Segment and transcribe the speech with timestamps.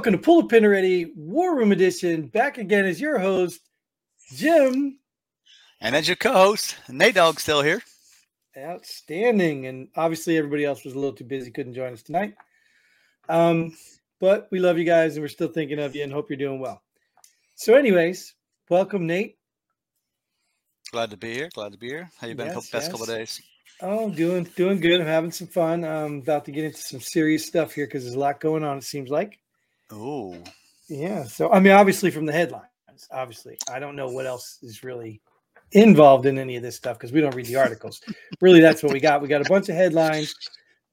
[0.00, 2.28] Welcome to Pull a Pin Already War Room Edition.
[2.28, 3.60] Back again as your host,
[4.34, 4.98] Jim.
[5.78, 7.82] And as your co-host, Nate Dog still here.
[8.56, 9.66] Outstanding.
[9.66, 12.34] And obviously everybody else was a little too busy, couldn't join us tonight.
[13.28, 13.76] Um,
[14.20, 16.60] but we love you guys and we're still thinking of you and hope you're doing
[16.60, 16.80] well.
[17.56, 18.34] So, anyways,
[18.70, 19.36] welcome, Nate.
[20.92, 21.50] Glad to be here.
[21.52, 22.10] Glad to be here.
[22.18, 22.88] How you been Yes, the past yes.
[22.88, 23.42] couple of days?
[23.82, 25.02] Oh, doing doing good.
[25.02, 25.84] I'm having some fun.
[25.84, 28.78] I'm about to get into some serious stuff here because there's a lot going on,
[28.78, 29.38] it seems like.
[29.90, 30.36] Oh,
[30.88, 31.24] Yeah.
[31.24, 32.64] So I mean, obviously from the headlines,
[33.10, 33.58] obviously.
[33.72, 35.20] I don't know what else is really
[35.72, 38.00] involved in any of this stuff because we don't read the articles.
[38.40, 39.22] really, that's what we got.
[39.22, 40.34] We got a bunch of headlines.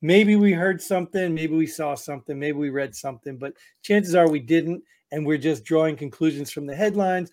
[0.01, 4.29] Maybe we heard something, maybe we saw something, maybe we read something, but chances are
[4.29, 7.31] we didn't, and we're just drawing conclusions from the headlines.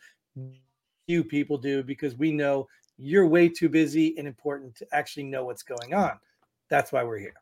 [1.07, 5.45] You people do because we know you're way too busy and important to actually know
[5.45, 6.13] what's going on.
[6.71, 7.35] That's why we're here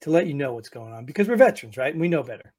[0.00, 1.92] to let you know what's going on because we're veterans, right?
[1.92, 2.52] And we know better.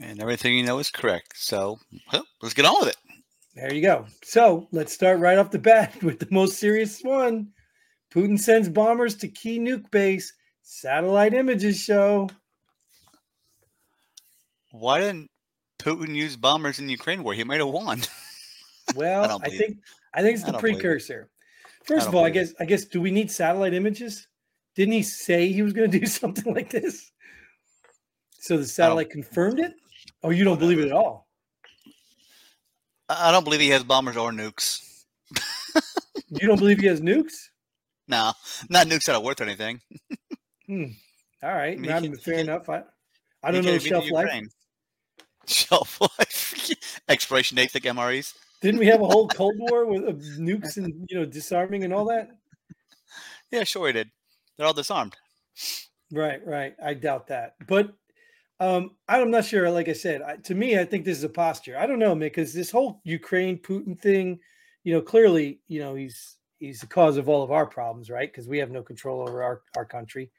[0.00, 1.34] And everything you know is correct.
[1.36, 1.78] So
[2.42, 2.96] let's get on with it.
[3.54, 4.06] There you go.
[4.22, 7.48] So let's start right off the bat with the most serious one.
[8.14, 10.32] Putin sends bombers to key nuke base.
[10.62, 12.28] Satellite images show.
[14.72, 15.30] Why didn't
[15.78, 18.02] Putin use bombers in Ukraine where he might have won?
[18.94, 19.64] Well, don't I, believe it.
[19.64, 19.78] think
[20.14, 20.60] I think it's the it.
[20.60, 21.28] precursor.
[21.84, 24.28] First of all, I guess I guess do we need satellite images?
[24.76, 27.10] Didn't he say he was going to do something like this?
[28.38, 29.74] So the satellite confirmed it?
[30.22, 31.26] Or you don't believe it at all?
[33.08, 34.82] I don't believe he has bombers or nukes.
[36.28, 37.34] You don't believe he has nukes?
[38.08, 38.32] No,
[38.68, 39.80] not nukes that are worth anything.
[40.66, 40.86] Hmm.
[41.42, 42.68] All right, I mean, can- fair enough.
[42.68, 42.82] I,
[43.42, 44.42] I don't know shelf life.
[45.46, 46.74] Shelf life,
[47.08, 48.34] expiration dates like MREs.
[48.60, 51.94] Didn't we have a whole Cold War with uh, nukes and you know disarming and
[51.94, 52.30] all that?
[53.52, 54.10] Yeah, sure we did.
[54.56, 55.14] They're all disarmed.
[56.10, 56.74] Right, right.
[56.84, 57.94] I doubt that, but
[58.58, 59.70] um, I'm not sure.
[59.70, 61.76] Like I said, I, to me, I think this is a posture.
[61.78, 64.38] I don't know, man, because this whole Ukraine Putin thing,
[64.84, 68.30] you know, clearly, you know, he's he's the cause of all of our problems, right?
[68.30, 70.30] Because we have no control over our our country.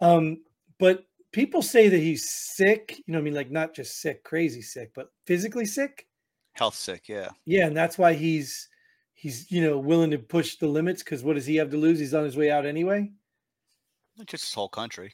[0.00, 0.42] Um,
[0.78, 2.94] but people say that he's sick.
[3.06, 6.06] You know, what I mean, like not just sick, crazy sick, but physically sick.
[6.54, 7.28] Health sick, yeah.
[7.44, 8.68] Yeah, and that's why he's
[9.12, 11.98] he's you know willing to push the limits because what does he have to lose?
[11.98, 13.10] He's on his way out anyway.
[14.16, 15.12] Not just his whole country.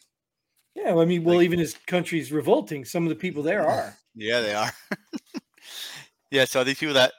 [0.75, 2.85] Yeah, well, I mean, well, Like- even his country's revolting.
[2.85, 3.97] Some of the people there are.
[4.15, 4.73] Yeah, they are.
[6.31, 7.13] yeah, so these people that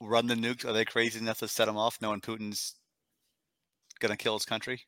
[0.00, 2.74] run the nukes, are they crazy enough to set them off knowing Putin's
[3.98, 4.80] gonna kill his country?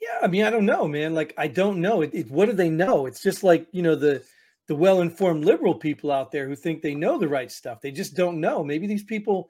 [0.00, 1.14] Yeah, I mean, I don't know, man.
[1.14, 2.02] Like, I don't know.
[2.02, 3.06] It, it, what do they know?
[3.06, 4.24] It's just like you know the
[4.68, 7.80] the well informed liberal people out there who think they know the right stuff.
[7.80, 8.64] They just don't know.
[8.64, 9.48] Maybe these people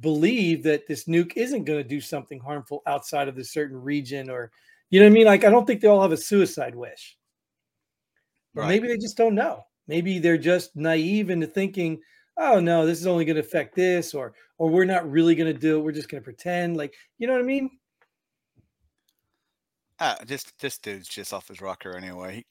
[0.00, 4.30] believe that this nuke isn't going to do something harmful outside of this certain region,
[4.30, 4.50] or
[4.90, 5.26] you know what I mean.
[5.26, 7.16] Like, I don't think they all have a suicide wish.
[8.56, 8.68] Or Right.
[8.68, 9.64] maybe they just don't know.
[9.86, 12.00] Maybe they're just naive into thinking,
[12.36, 15.52] "Oh no, this is only going to affect this," or "or we're not really going
[15.52, 15.82] to do it.
[15.82, 17.70] We're just going to pretend." Like, you know what I mean?
[20.00, 22.44] Ah, this this dude's just off his rocker anyway.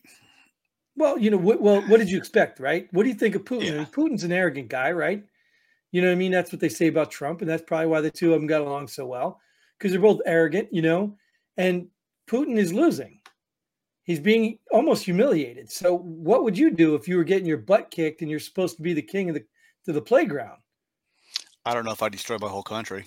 [0.95, 2.87] Well, you know, what, well, what did you expect, right?
[2.91, 3.69] What do you think of Putin?
[3.73, 5.23] I mean, Putin's an arrogant guy, right?
[5.91, 6.31] You know what I mean?
[6.31, 8.61] That's what they say about Trump, and that's probably why the two of them got
[8.61, 9.41] along so well
[9.77, 11.17] because they're both arrogant, you know.
[11.57, 11.89] And
[12.29, 13.19] Putin is losing;
[14.03, 15.71] he's being almost humiliated.
[15.71, 18.77] So, what would you do if you were getting your butt kicked and you're supposed
[18.77, 19.43] to be the king of the
[19.85, 20.59] to the playground?
[21.65, 23.05] I don't know if I destroy my whole country.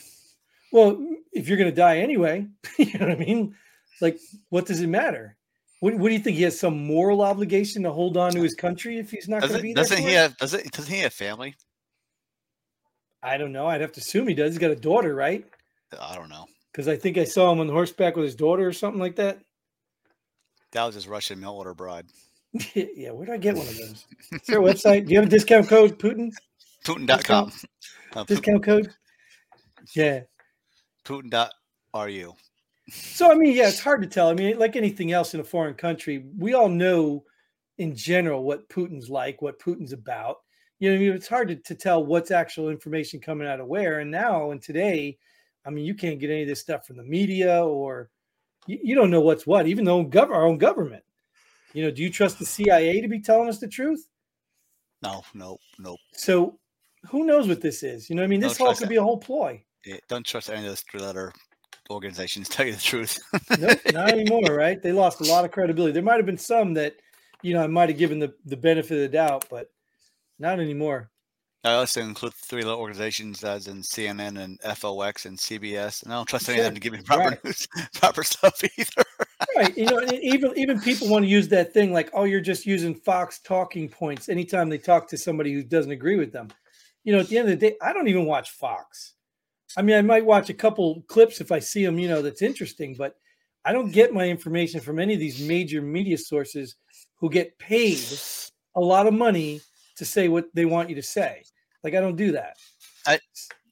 [0.72, 2.46] Well, if you're going to die anyway,
[2.78, 3.54] you know what I mean?
[4.00, 4.18] Like,
[4.48, 5.36] what does it matter?
[5.80, 6.36] What, what do you think?
[6.36, 9.54] He has some moral obligation to hold on to his country if he's not going
[9.54, 9.82] to be there?
[9.82, 11.54] doesn't he have doesn't doesn't he have family?
[13.22, 13.66] I don't know.
[13.66, 14.52] I'd have to assume he does.
[14.52, 15.44] He's got a daughter, right?
[16.00, 16.46] I don't know.
[16.72, 19.40] Because I think I saw him on horseback with his daughter or something like that.
[20.72, 22.06] That was his Russian mail order bride.
[22.74, 24.06] yeah, where do I get one of those?
[24.32, 25.06] Is there a website?
[25.06, 26.30] Do you have a discount code, Putin?
[26.84, 27.52] Putin.com.
[28.14, 28.92] Uh, Pu- Discount code?
[29.94, 30.20] Yeah.
[31.04, 32.34] Putin.ru.
[32.90, 34.28] So I mean, yeah, it's hard to tell.
[34.28, 37.24] I mean, like anything else in a foreign country, we all know
[37.78, 40.38] in general what Putin's like, what Putin's about.
[40.78, 43.66] You know, I mean, it's hard to, to tell what's actual information coming out of
[43.66, 44.00] where.
[44.00, 45.16] And now and today,
[45.64, 48.10] I mean, you can't get any of this stuff from the media or
[48.66, 51.04] you, you don't know what's what, even though gov- our own government.
[51.72, 54.06] You know, do you trust the CIA to be telling us the truth?
[55.02, 55.96] No, no, no.
[56.12, 56.58] So
[57.10, 58.08] who knows what this is?
[58.08, 59.62] You know, I mean, this all could be a whole ploy.
[59.84, 61.32] Yeah, don't trust any of those three-letter
[61.90, 62.48] organizations.
[62.50, 63.18] Tell you the truth.
[63.58, 64.80] Nope, not anymore, right?
[64.82, 65.92] They lost a lot of credibility.
[65.92, 66.96] There might have been some that,
[67.42, 69.70] you know, I might have given the, the benefit of the doubt, but
[70.38, 71.10] not anymore.
[71.64, 76.16] I also include three little organizations as in CNN and FOX and CBS, and I
[76.16, 77.44] don't trust any of them to give me proper right.
[77.44, 79.04] news, proper stuff either.
[79.56, 79.76] right.
[79.76, 82.94] You know, even even people want to use that thing like, oh, you're just using
[82.94, 86.48] Fox talking points anytime they talk to somebody who doesn't agree with them.
[87.04, 89.14] You know, at the end of the day, I don't even watch Fox.
[89.76, 92.42] I mean, I might watch a couple clips if I see them, you know, that's
[92.42, 93.16] interesting, but
[93.64, 96.76] I don't get my information from any of these major media sources
[97.16, 98.00] who get paid
[98.74, 99.60] a lot of money
[99.96, 101.42] to say what they want you to say.
[101.84, 102.56] Like I don't do that.
[103.06, 103.18] I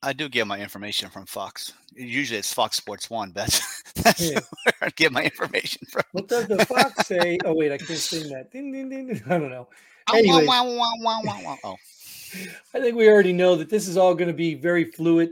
[0.02, 1.72] I do get my information from Fox.
[1.94, 3.32] Usually it's Fox Sports One.
[3.34, 4.40] That's, that's yeah.
[4.64, 6.04] where I get my information from.
[6.12, 7.38] What does the Fox say?
[7.44, 8.50] Oh wait, I can't sing that.
[8.50, 9.68] Ding, ding, ding, I don't know.
[10.14, 11.76] Anyways, oh.
[12.74, 15.30] I think we already know that this is all going to be very fluid.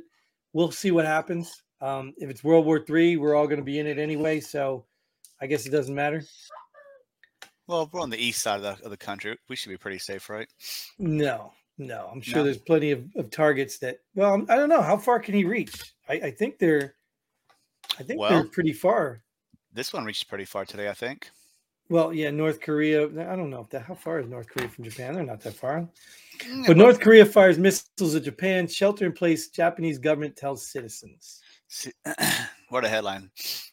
[0.53, 1.63] We'll see what happens.
[1.81, 4.85] Um, if it's World War Three, we're all going to be in it anyway, so
[5.41, 6.25] I guess it doesn't matter.
[7.67, 9.37] Well, we're on the east side of the, of the country.
[9.49, 10.49] We should be pretty safe, right?
[10.99, 12.09] No, no.
[12.13, 12.45] I'm sure no.
[12.45, 14.01] there's plenty of, of targets that.
[14.15, 15.95] Well, I don't know how far can he reach.
[16.09, 16.95] I, I think they're.
[17.99, 19.23] I think well, they're pretty far.
[19.73, 20.89] This one reached pretty far today.
[20.89, 21.31] I think.
[21.91, 23.05] Well, yeah, North Korea.
[23.05, 23.83] I don't know if that.
[23.83, 25.15] How far is North Korea from Japan?
[25.15, 25.89] They're not that far.
[26.41, 28.67] Mm, but North Korea fires missiles at Japan.
[28.67, 29.49] Shelter in place.
[29.49, 31.41] Japanese government tells citizens.
[31.69, 31.93] See,
[32.69, 33.31] what a headline!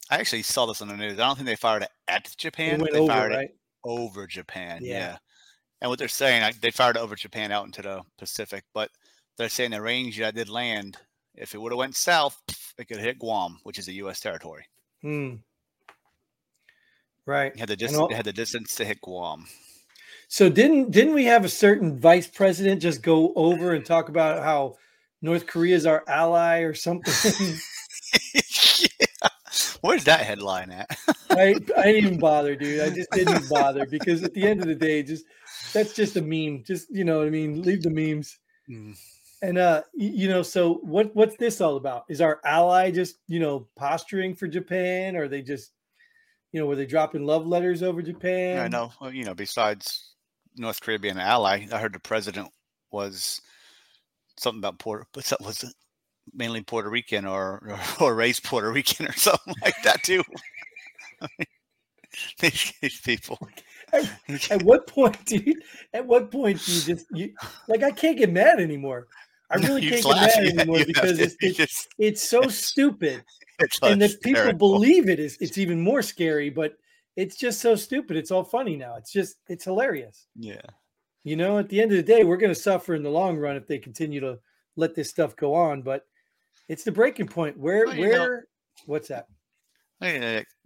[0.09, 1.19] I actually saw this on the news.
[1.19, 2.79] I don't think they fired it at Japan.
[2.79, 3.49] They, they fired right?
[3.49, 4.79] it over Japan.
[4.81, 4.93] Yeah.
[4.93, 5.17] yeah.
[5.81, 8.89] And what they're saying, they fired over Japan out into the Pacific, but
[9.37, 10.97] they're saying the range that did land,
[11.35, 12.41] if it would have went south,
[12.77, 14.19] it could hit Guam, which is a U.S.
[14.19, 14.65] territory.
[15.01, 15.35] Hmm.
[17.25, 17.51] Right.
[17.53, 18.13] It had the distance.
[18.13, 19.47] Had the distance to hit Guam.
[20.27, 24.43] So didn't didn't we have a certain vice president just go over and talk about
[24.43, 24.75] how
[25.21, 27.13] North Korea is our ally or something?
[29.81, 30.97] Where's that headline at?
[31.29, 32.81] I, I didn't even bother, dude.
[32.81, 35.25] I just didn't bother because at the end of the day, just
[35.75, 36.63] that's just a meme.
[36.63, 37.61] Just you know what I mean?
[37.61, 38.39] Leave the memes.
[38.69, 38.97] Mm.
[39.41, 42.05] And uh, you know, so what what's this all about?
[42.09, 45.15] Is our ally just, you know, posturing for Japan?
[45.15, 45.71] Or are they just,
[46.51, 48.59] you know, were they dropping love letters over Japan?
[48.59, 48.91] I know.
[48.99, 50.13] Well, you know, besides
[50.55, 52.49] North Korea being an ally, I heard the president
[52.91, 53.41] was
[54.37, 55.73] something about Puerto what's that was it?
[56.33, 60.23] mainly Puerto Rican or, or, or raised Puerto Rican or something like that too.
[62.39, 63.37] these, these, people.
[63.95, 65.61] At, at, what point do you?
[65.93, 67.33] At what point do you just you
[67.67, 67.83] like?
[67.83, 69.07] I can't get mad anymore.
[69.49, 73.23] I really can't get mad anymore because it's it's, just, it's so stupid,
[73.81, 74.73] and that people terrible.
[74.73, 75.37] believe it is.
[75.39, 76.77] It's even more scary, but
[77.15, 78.17] it's just so stupid.
[78.17, 78.95] It's all funny now.
[78.95, 80.27] It's just it's hilarious.
[80.35, 80.61] Yeah.
[81.23, 83.37] You know, at the end of the day, we're going to suffer in the long
[83.37, 84.37] run if they continue to
[84.75, 85.81] let this stuff go on.
[85.81, 86.05] But
[86.69, 87.57] it's the breaking point.
[87.57, 88.41] Where well, where know,
[88.85, 89.27] what's that?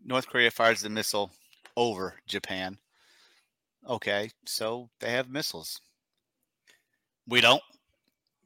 [0.03, 1.31] North Korea fires the missile
[1.77, 2.77] over Japan.
[3.87, 5.79] Okay, so they have missiles.
[7.27, 7.61] We don't.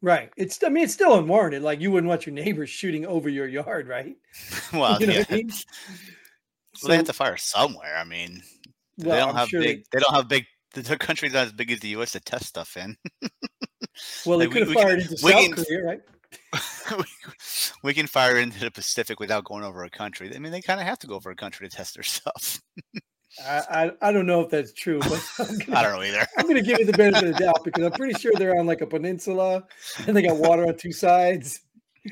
[0.01, 0.29] Right.
[0.35, 1.63] It's I mean it's still unwarranted.
[1.63, 4.17] Like you wouldn't want your neighbors shooting over your yard, right?
[4.73, 5.23] well, you know yeah.
[5.29, 5.49] I mean?
[5.49, 7.95] well, they have to fire somewhere.
[7.95, 8.41] I mean,
[8.97, 9.85] well, they don't I'm have sure big.
[9.85, 10.45] They, they don't have big.
[10.73, 12.11] The country's not as big as the U.S.
[12.13, 12.97] to test stuff in.
[14.25, 16.01] well, they like could have fired into South can, Korea, right?
[17.83, 20.35] we can fire into the Pacific without going over a country.
[20.35, 22.59] I mean, they kind of have to go over a country to test their stuff.
[23.45, 26.25] I, I, I don't know if that's true, but gonna, I don't know either.
[26.37, 28.59] I'm going to give you the benefit of the doubt because I'm pretty sure they're
[28.59, 29.63] on like a peninsula
[30.05, 31.61] and they got water on two sides.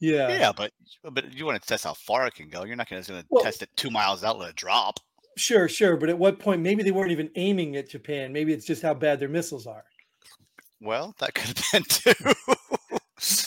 [0.00, 0.70] Yeah, yeah, but
[1.10, 2.64] but you want to test how far it can go.
[2.64, 5.00] You're not going to well, test it two miles out, with a drop.
[5.36, 6.62] Sure, sure, but at what point?
[6.62, 8.32] Maybe they weren't even aiming at Japan.
[8.32, 9.84] Maybe it's just how bad their missiles are.
[10.80, 12.34] Well, that could have been too.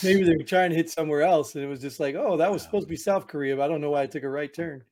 [0.04, 2.52] Maybe they were trying to hit somewhere else, and it was just like, oh, that
[2.52, 4.54] was supposed to be South Korea, but I don't know why I took a right
[4.54, 4.84] turn.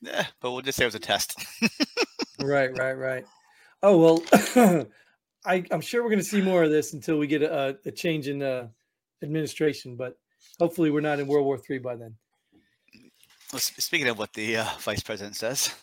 [0.00, 1.44] Yeah, but we'll just say it was a test.
[2.42, 3.24] right, right, right.
[3.82, 4.86] Oh well,
[5.44, 7.90] I, am sure we're going to see more of this until we get a, a
[7.90, 8.68] change in uh,
[9.22, 10.18] administration, but
[10.58, 12.14] hopefully we're not in World War Three by then.
[13.52, 15.74] Well, speaking of what the uh, vice president says.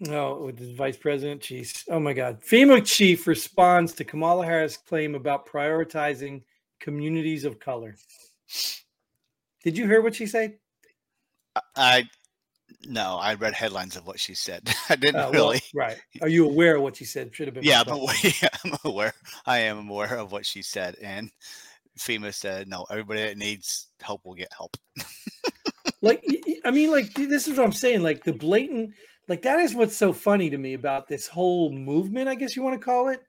[0.00, 1.84] No, oh, with the vice president, jeez.
[1.88, 2.42] Oh my God.
[2.42, 6.42] FEMA chief responds to Kamala Harris' claim about prioritizing
[6.80, 7.94] communities of color.
[9.62, 10.58] Did you hear what she said?
[11.76, 12.08] I
[12.86, 14.68] no, I read headlines of what she said.
[14.88, 15.60] I didn't uh, really.
[15.74, 15.98] Well, right.
[16.22, 17.34] Are you aware of what she said?
[17.34, 17.64] Should have been.
[17.64, 18.00] Yeah, but
[18.42, 19.14] yeah, I'm aware.
[19.46, 21.30] I am aware of what she said, and
[21.98, 24.76] FEMA said, "No, everybody that needs help will get help."
[26.02, 26.24] like,
[26.64, 28.02] I mean, like this is what I'm saying.
[28.02, 28.94] Like the blatant,
[29.28, 32.28] like that is what's so funny to me about this whole movement.
[32.28, 33.22] I guess you want to call it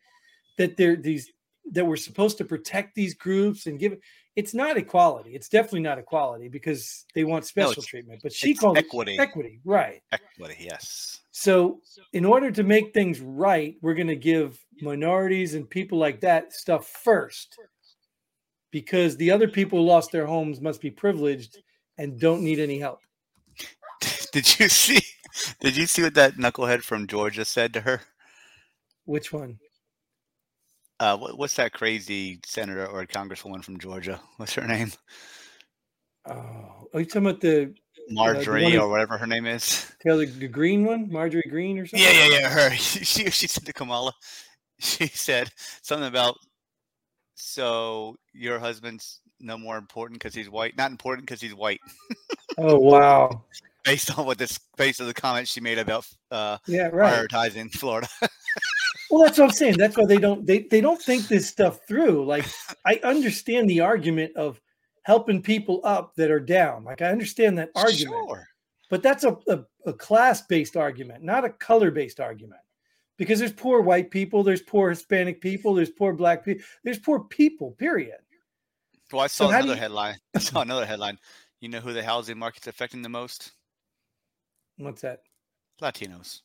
[0.57, 1.31] that there these
[1.72, 3.98] that we're supposed to protect these groups and give
[4.36, 5.34] it's not equality.
[5.34, 8.19] It's definitely not equality because they want special no, treatment.
[8.22, 9.15] But she called equity.
[9.15, 10.01] it equity, right?
[10.12, 11.22] Equity, yes.
[11.31, 11.79] So,
[12.12, 16.51] in order to make things right, we're going to give minorities and people like that
[16.51, 17.57] stuff first,
[18.72, 21.57] because the other people who lost their homes must be privileged
[21.98, 23.00] and don't need any help.
[24.34, 25.00] Did you see?
[25.62, 28.01] Did you see what that knucklehead from Georgia said to her?
[29.05, 29.60] Which one?
[30.99, 34.19] Uh, what, what's that crazy senator or congresswoman from Georgia?
[34.37, 34.91] What's her name?
[36.25, 37.75] Oh, are you talking about the
[38.09, 39.91] Marjorie uh, or whatever her name is?
[40.01, 42.07] Taylor, the green one, Marjorie Greene or something.
[42.07, 42.49] Yeah, yeah, yeah.
[42.49, 42.69] Her.
[42.75, 44.13] She she said to Kamala,
[44.79, 46.37] she said something about
[47.35, 51.81] so your husband's no more important because he's white, not important because he's white.
[52.57, 53.43] oh wow!
[53.83, 57.27] Based on what this, based on the comments she made about uh, yeah, right.
[57.27, 58.07] prioritizing Florida.
[59.09, 59.77] Well, that's what I'm saying.
[59.77, 62.25] That's why they don't they they don't think this stuff through.
[62.25, 62.45] Like
[62.85, 64.61] I understand the argument of
[65.03, 66.83] helping people up that are down.
[66.83, 68.27] Like I understand that argument.
[68.27, 68.47] Sure.
[68.89, 72.61] But that's a, a, a class based argument, not a color based argument
[73.17, 77.21] because there's poor white people, there's poor Hispanic people, there's poor black people, there's poor
[77.21, 78.17] people, period.
[79.11, 79.79] Well, I saw so another you...
[79.79, 80.15] headline.
[80.35, 81.17] I saw another headline.
[81.61, 83.51] You know who the housing market's affecting the most?
[84.77, 85.21] What's that?
[85.81, 86.41] Latinos.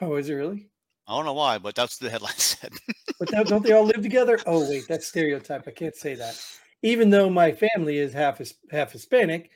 [0.00, 0.68] Oh, is it really?
[1.08, 2.72] I don't know why, but that's the headline said.
[3.18, 4.38] but don't they all live together?
[4.46, 5.66] Oh, wait, that's stereotype.
[5.66, 6.40] I can't say that.
[6.82, 9.50] Even though my family is half half Hispanic,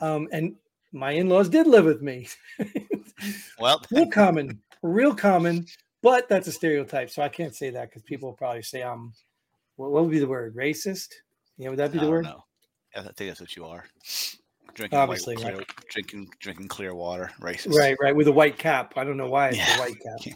[0.00, 0.54] um, and
[0.92, 2.28] my in-laws did live with me.
[3.58, 5.66] well, real common real common,
[6.02, 7.10] but that's a stereotype.
[7.10, 9.12] So I can't say that because people will probably say I'm.
[9.76, 10.56] What, what would be the word?
[10.56, 11.08] Racist?
[11.56, 12.24] Yeah, would that be the word?
[12.24, 12.44] No,
[12.94, 13.84] I think that's what you are.
[14.74, 17.74] Drinking obviously white, clear, drinking drinking clear water, racist.
[17.74, 18.94] Right, right, with a white cap.
[18.96, 19.76] I don't know why it's yeah.
[19.76, 20.34] a white cap.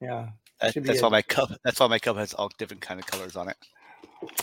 [0.00, 0.28] Yeah,
[0.60, 1.50] that, that's why my cup.
[1.64, 3.56] That's why my cup has all different kind of colors on it.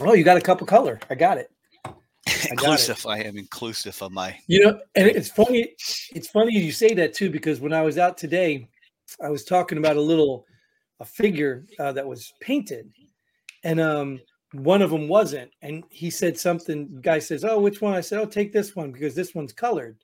[0.01, 0.99] Oh, you got a cup of color.
[1.09, 1.51] I got it.
[1.85, 3.05] I inclusive.
[3.05, 4.37] I am inclusive of my.
[4.47, 5.75] You know, and it's funny.
[6.13, 8.67] It's funny you say that too because when I was out today,
[9.21, 10.45] I was talking about a little
[10.99, 12.91] a figure uh, that was painted,
[13.63, 14.19] and um,
[14.53, 15.51] one of them wasn't.
[15.61, 16.93] And he said something.
[16.95, 19.53] The guy says, "Oh, which one?" I said, "Oh, take this one because this one's
[19.53, 19.97] colored."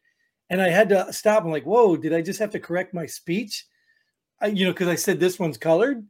[0.49, 1.43] And I had to stop.
[1.43, 1.95] I'm like, "Whoa!
[1.95, 3.65] Did I just have to correct my speech?"
[4.41, 6.05] I, you know, because I said this one's colored,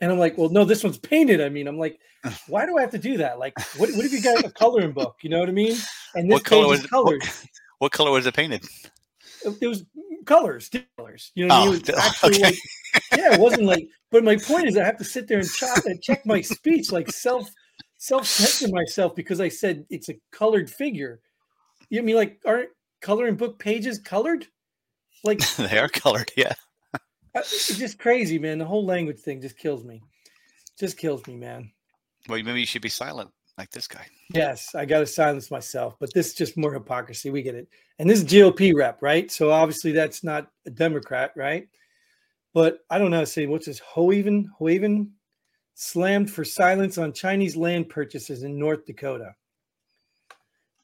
[0.00, 1.98] and I'm like, "Well, no, this one's painted." I mean, I'm like,
[2.48, 3.38] "Why do I have to do that?
[3.38, 5.16] Like, what, what if you got a coloring book?
[5.22, 5.76] You know what I mean?"
[6.14, 7.22] And this what color was colored.
[7.22, 7.44] What,
[7.78, 8.64] what color was it painted?
[9.60, 9.84] It was
[10.24, 11.32] colors, colors.
[11.34, 12.42] You know, oh, it was actually okay.
[12.42, 12.58] like,
[13.16, 13.88] yeah, it wasn't like.
[14.12, 16.92] But my point is, I have to sit there and, chop, and check my speech,
[16.92, 17.50] like self
[17.98, 21.20] self censor myself because I said it's a colored figure.
[21.90, 24.46] You know I mean like aren't coloring book pages colored?
[25.24, 26.52] Like they are colored, yeah.
[27.36, 28.58] Uh, it's just crazy, man.
[28.58, 30.02] The whole language thing just kills me.
[30.78, 31.70] Just kills me, man.
[32.28, 34.06] Well, maybe you should be silent like this guy.
[34.34, 37.30] Yes, I got to silence myself, but this is just more hypocrisy.
[37.30, 37.68] We get it.
[37.98, 39.30] And this is GOP rep, right?
[39.30, 41.68] So obviously that's not a Democrat, right?
[42.54, 45.12] But I don't know how to say what's this Hoeven Hoeven
[45.74, 49.34] slammed for silence on Chinese land purchases in North Dakota.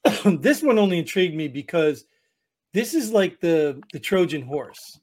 [0.24, 2.04] this one only intrigued me because
[2.74, 5.00] this is like the the Trojan horse.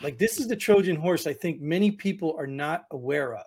[0.00, 3.46] Like this is the Trojan horse I think many people are not aware of.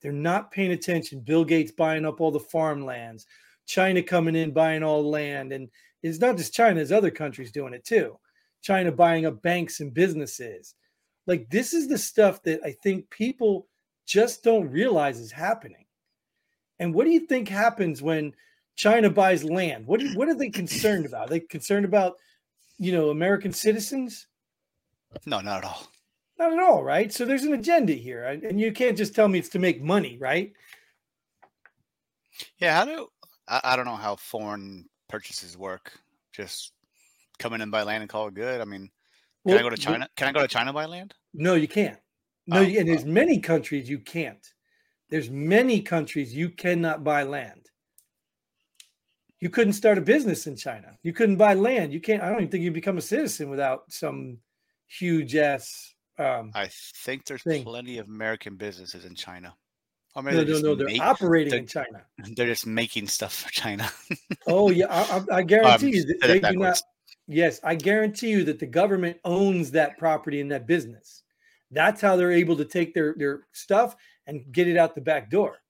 [0.00, 1.20] They're not paying attention.
[1.20, 3.26] Bill Gates buying up all the farmlands,
[3.66, 5.52] China coming in buying all land.
[5.52, 5.68] And
[6.02, 8.18] it's not just China, there's other countries doing it too.
[8.62, 10.74] China buying up banks and businesses.
[11.26, 13.68] Like this is the stuff that I think people
[14.06, 15.86] just don't realize is happening.
[16.78, 18.34] And what do you think happens when
[18.74, 19.86] China buys land?
[19.86, 21.28] What, what are they concerned about?
[21.28, 22.16] Are they concerned about,
[22.78, 24.26] you know, American citizens?
[25.26, 25.86] No, not at all.
[26.38, 27.12] Not at all, right?
[27.12, 30.18] So there's an agenda here, and you can't just tell me it's to make money,
[30.18, 30.52] right?
[32.58, 33.08] Yeah, how do
[33.48, 35.92] I, I don't know how foreign purchases work.
[36.32, 36.72] Just
[37.38, 38.60] coming in by land and call it good.
[38.60, 38.90] I mean,
[39.46, 40.08] can well, I go to China?
[40.16, 41.14] Can I go to China by land?
[41.34, 41.98] No, you can't.
[42.46, 43.08] No, oh, and there's oh.
[43.08, 44.44] many countries you can't.
[45.10, 47.68] There's many countries you cannot buy land.
[49.40, 50.96] You couldn't start a business in China.
[51.02, 51.92] You couldn't buy land.
[51.92, 52.22] You can't.
[52.22, 54.38] I don't even think you become a citizen without some
[54.98, 57.64] huge ass um, I think there's thing.
[57.64, 59.54] plenty of American businesses in China.
[60.14, 60.74] Or maybe no, no, no.
[60.74, 62.04] They're make, operating they're, in China.
[62.36, 63.90] They're just making stuff for China.
[64.46, 66.80] oh yeah, I, I guarantee um, you that they do not.
[67.28, 71.22] Yes, I guarantee you that the government owns that property and that business.
[71.70, 73.96] That's how they're able to take their their stuff
[74.26, 75.62] and get it out the back door.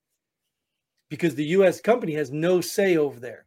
[1.09, 1.81] Because the U.S.
[1.81, 3.47] company has no say over there.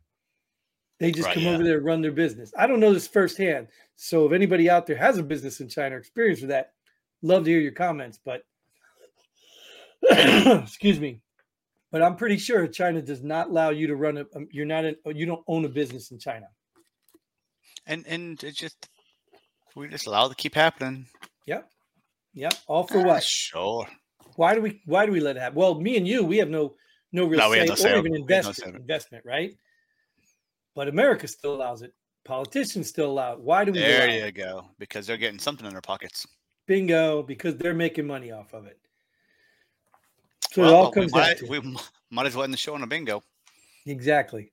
[0.99, 1.53] They just right, come yeah.
[1.53, 2.53] over there run their business.
[2.57, 3.67] I don't know this firsthand.
[3.95, 6.71] So if anybody out there has a business in China or experience with that,
[7.21, 8.43] love to hear your comments, but
[10.09, 11.21] excuse me.
[11.91, 14.25] But I'm pretty sure China does not allow you to run a.
[14.35, 14.85] Um, you're not.
[14.85, 16.47] A, you don't own a business in China.
[17.87, 18.89] And and it just
[19.75, 21.05] we just allow it to keep happening.
[21.45, 21.69] Yep.
[22.33, 22.53] Yep.
[22.67, 23.23] All for what?
[23.23, 23.87] Sure.
[24.35, 24.81] Why do we?
[24.85, 25.57] Why do we let it happen?
[25.57, 26.75] Well, me and you, we have no
[27.11, 29.55] no real no, say, no say or even investment, no investment, right?
[30.75, 31.93] But America still allows it.
[32.25, 33.39] Politicians still allowed.
[33.39, 33.79] Why do we?
[33.79, 34.65] There you go.
[34.77, 36.25] Because they're getting something in their pockets.
[36.67, 37.23] Bingo.
[37.23, 38.79] Because they're making money off of it.
[40.51, 41.77] So well, it all comes we might, we
[42.11, 43.23] might as well end the show on a bingo.
[43.85, 44.51] Exactly.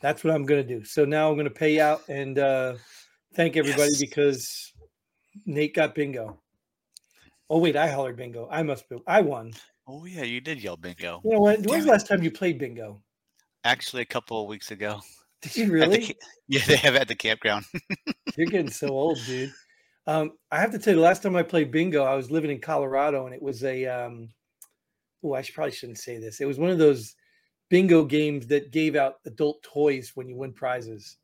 [0.00, 0.84] That's what I'm going to do.
[0.84, 2.74] So now I'm going to pay out and uh,
[3.34, 4.00] thank everybody yes.
[4.00, 4.72] because
[5.46, 6.38] Nate got bingo.
[7.48, 8.48] Oh wait, I hollered bingo.
[8.50, 8.98] I must be.
[9.06, 9.52] I won.
[9.86, 11.20] Oh yeah, you did yell bingo.
[11.24, 11.60] You know what?
[11.60, 13.02] When was the last time you played bingo?
[13.66, 15.00] Actually, a couple of weeks ago.
[15.42, 15.98] Did you really?
[15.98, 17.64] The, yeah, they have at the campground.
[18.36, 19.52] You're getting so old, dude.
[20.06, 22.52] Um, I have to tell you, the last time I played bingo, I was living
[22.52, 23.86] in Colorado, and it was a.
[23.86, 24.28] Um,
[25.24, 26.40] oh, I should, probably shouldn't say this.
[26.40, 27.16] It was one of those
[27.68, 31.16] bingo games that gave out adult toys when you win prizes.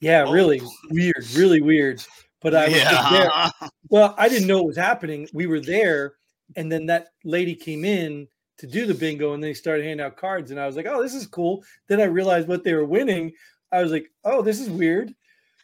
[0.00, 0.32] Yeah, oh.
[0.32, 0.60] really
[0.90, 2.04] weird, really weird.
[2.42, 3.10] But I was yeah.
[3.10, 3.70] there.
[3.88, 5.28] Well, I didn't know what was happening.
[5.32, 6.12] We were there,
[6.56, 8.28] and then that lady came in
[8.60, 11.02] to do the bingo, and they started handing out cards, and I was like, "Oh,
[11.02, 13.32] this is cool." Then I realized what they were winning.
[13.72, 15.14] I was like, "Oh, this is weird,"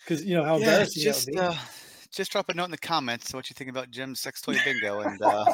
[0.01, 1.55] because you know how yeah, embarrassing just, uh,
[2.11, 5.01] just drop a note in the comments what you think about Jim's sex toy bingo,
[5.03, 5.45] and uh,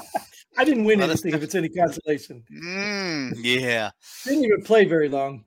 [0.57, 1.35] I didn't win anything.
[1.35, 3.91] If it's any consolation, mm, yeah,
[4.25, 5.45] didn't even play very long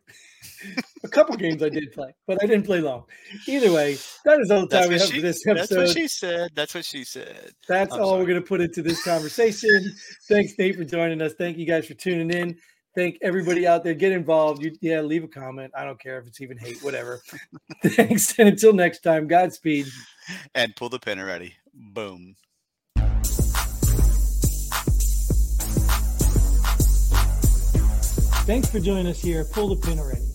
[1.03, 3.05] a couple games I did play, but I didn't play long.
[3.47, 5.75] Either way, that is all the time we have she, for this episode.
[5.75, 6.51] That's what she said.
[6.55, 7.51] That's what she said.
[7.67, 8.21] That's I'm all sorry.
[8.21, 9.93] we're going to put into this conversation.
[10.27, 11.33] Thanks, Nate, for joining us.
[11.33, 12.57] Thank you guys for tuning in.
[12.95, 13.93] Thank everybody out there.
[13.93, 14.63] Get involved.
[14.63, 15.73] You, yeah, leave a comment.
[15.77, 17.21] I don't care if it's even hate, whatever.
[17.85, 18.39] Thanks.
[18.39, 19.87] And until next time, Godspeed.
[20.55, 21.55] And pull the pin already.
[21.73, 22.35] Boom.
[28.45, 29.43] Thanks for joining us here.
[29.43, 30.34] Pull the pin already.